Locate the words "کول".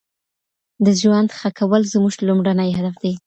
1.59-1.81